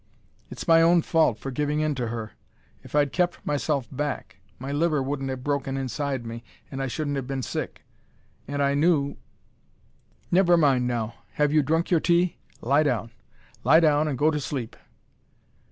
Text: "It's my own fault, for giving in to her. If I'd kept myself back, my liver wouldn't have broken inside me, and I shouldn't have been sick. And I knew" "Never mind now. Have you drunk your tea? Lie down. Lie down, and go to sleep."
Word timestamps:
"It's 0.49 0.67
my 0.67 0.81
own 0.81 1.03
fault, 1.03 1.37
for 1.37 1.51
giving 1.51 1.79
in 1.79 1.93
to 1.93 2.07
her. 2.07 2.31
If 2.81 2.95
I'd 2.95 3.13
kept 3.13 3.45
myself 3.45 3.87
back, 3.91 4.37
my 4.57 4.71
liver 4.71 4.99
wouldn't 4.99 5.29
have 5.29 5.43
broken 5.43 5.77
inside 5.77 6.25
me, 6.25 6.43
and 6.71 6.81
I 6.81 6.87
shouldn't 6.87 7.17
have 7.17 7.27
been 7.27 7.43
sick. 7.43 7.83
And 8.47 8.63
I 8.63 8.73
knew" 8.73 9.17
"Never 10.31 10.57
mind 10.57 10.87
now. 10.87 11.13
Have 11.33 11.53
you 11.53 11.61
drunk 11.61 11.91
your 11.91 11.99
tea? 11.99 12.37
Lie 12.61 12.81
down. 12.81 13.11
Lie 13.63 13.81
down, 13.81 14.07
and 14.07 14.17
go 14.17 14.31
to 14.31 14.39
sleep." 14.39 14.75